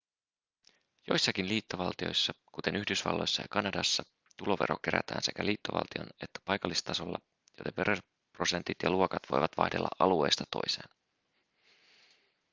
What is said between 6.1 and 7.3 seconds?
että paikallistasolla